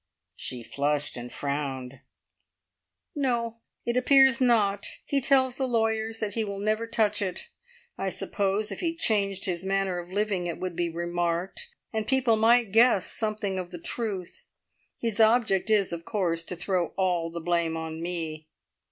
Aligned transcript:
She 0.35 0.63
flushed 0.63 1.15
and 1.15 1.31
frowned. 1.31 1.99
"No. 3.13 3.61
It 3.85 3.95
appears 3.95 4.41
not. 4.41 4.87
He 5.05 5.21
tells 5.21 5.57
the 5.57 5.67
lawyers 5.67 6.21
that 6.21 6.33
he 6.33 6.43
will 6.43 6.57
never 6.57 6.87
touch 6.87 7.21
it. 7.21 7.49
I 7.99 8.09
suppose 8.09 8.71
if 8.71 8.79
he 8.79 8.95
changed 8.95 9.45
his 9.45 9.63
manner 9.63 9.99
of 9.99 10.09
living 10.09 10.47
it 10.47 10.57
would 10.57 10.75
be 10.75 10.89
remarked, 10.89 11.69
and 11.93 12.07
people 12.07 12.35
might 12.35 12.71
guess 12.71 13.11
something 13.11 13.59
of 13.59 13.69
the 13.69 13.77
truth. 13.77 14.47
His 14.97 15.19
object 15.19 15.69
is, 15.69 15.93
of 15.93 16.03
course, 16.03 16.41
to 16.45 16.55
throw 16.55 16.93
all 16.97 17.29
the 17.29 17.39
blame 17.39 17.77
on 17.77 18.01
me." 18.01 18.47